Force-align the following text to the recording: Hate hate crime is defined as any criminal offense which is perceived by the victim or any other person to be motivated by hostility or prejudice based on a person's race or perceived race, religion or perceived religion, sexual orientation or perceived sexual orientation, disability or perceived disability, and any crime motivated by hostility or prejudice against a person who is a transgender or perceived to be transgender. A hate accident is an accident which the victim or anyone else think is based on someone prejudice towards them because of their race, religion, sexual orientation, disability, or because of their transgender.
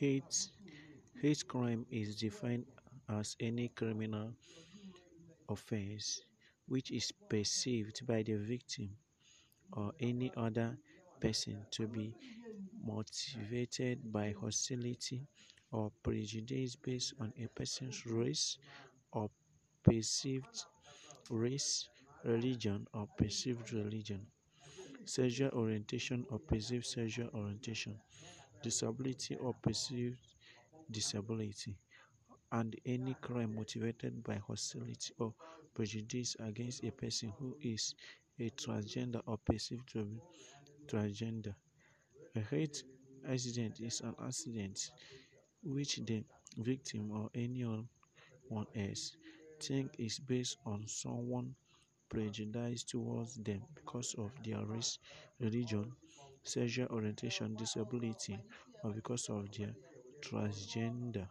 Hate 0.00 0.48
hate 1.20 1.46
crime 1.46 1.84
is 1.90 2.16
defined 2.16 2.64
as 3.08 3.36
any 3.38 3.68
criminal 3.68 4.34
offense 5.48 6.22
which 6.66 6.90
is 6.90 7.12
perceived 7.28 8.06
by 8.06 8.22
the 8.22 8.36
victim 8.36 8.88
or 9.72 9.92
any 10.00 10.32
other 10.36 10.78
person 11.20 11.56
to 11.70 11.86
be 11.86 12.14
motivated 12.84 14.12
by 14.12 14.32
hostility 14.40 15.26
or 15.72 15.90
prejudice 16.02 16.76
based 16.76 17.14
on 17.20 17.32
a 17.38 17.46
person's 17.48 18.06
race 18.06 18.58
or 19.12 19.30
perceived 19.84 20.64
race, 21.30 21.88
religion 22.24 22.86
or 22.94 23.08
perceived 23.18 23.72
religion, 23.72 24.26
sexual 25.04 25.50
orientation 25.50 26.26
or 26.30 26.38
perceived 26.38 26.86
sexual 26.86 27.28
orientation, 27.34 27.98
disability 28.62 29.36
or 29.36 29.54
perceived 29.54 30.18
disability, 30.90 31.76
and 32.52 32.76
any 32.86 33.14
crime 33.14 33.54
motivated 33.56 34.22
by 34.22 34.36
hostility 34.36 35.12
or 35.18 35.34
prejudice 35.74 36.36
against 36.40 36.84
a 36.84 36.90
person 36.92 37.32
who 37.38 37.56
is 37.62 37.94
a 38.38 38.50
transgender 38.50 39.22
or 39.26 39.38
perceived 39.38 39.88
to 39.92 40.04
be 40.04 40.20
transgender. 40.88 41.54
A 42.36 42.40
hate 42.40 42.82
accident 43.28 43.80
is 43.80 44.00
an 44.00 44.14
accident 44.20 44.90
which 45.62 45.96
the 46.06 46.24
victim 46.58 47.10
or 47.12 47.30
anyone 47.34 47.88
else 48.74 49.16
think 49.60 49.94
is 49.98 50.18
based 50.18 50.56
on 50.66 50.86
someone 50.86 51.54
prejudice 52.08 52.84
towards 52.84 53.34
them 53.36 53.62
because 53.74 54.14
of 54.18 54.32
their 54.44 54.64
race, 54.66 54.98
religion, 55.40 55.92
sexual 56.44 56.88
orientation, 56.90 57.54
disability, 57.56 58.38
or 58.84 58.92
because 58.92 59.28
of 59.30 59.50
their 59.56 59.74
transgender. 60.22 61.26